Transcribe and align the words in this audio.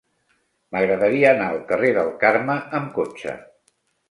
M'agradaria 0.75 1.27
anar 1.33 1.49
al 1.51 1.61
carrer 1.73 1.93
del 1.99 2.09
Carme 2.25 2.57
amb 2.81 2.91
cotxe. 2.97 3.37